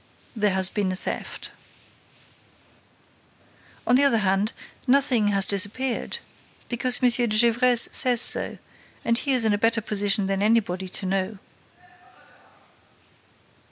"There 0.35 0.49
has 0.55 0.67
been 0.67 0.91
a 0.91 0.95
theft." 0.95 1.51
"On 3.85 3.95
the 3.95 4.03
other 4.03 4.17
hand, 4.17 4.51
nothing 4.87 5.27
has 5.27 5.45
disappeared, 5.45 6.17
because 6.69 7.03
M. 7.03 7.09
de 7.11 7.27
Gesvres 7.37 7.87
says 7.91 8.19
so 8.19 8.57
and 9.05 9.15
he 9.19 9.31
is 9.33 9.45
in 9.45 9.53
a 9.53 9.59
better 9.59 9.79
position 9.79 10.25
than 10.25 10.41
anybody 10.41 10.89
to 10.89 11.05
know." 11.05 11.37